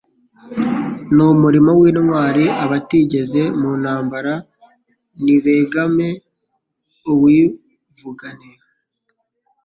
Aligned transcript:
Ni 1.15 1.23
umulimo 1.33 1.71
w'intwali 1.79 2.45
abatigeze 2.63 3.41
mu 3.59 3.71
ntambara 3.81 4.33
nibegame 5.23 6.09
uwivugane. 7.11 8.49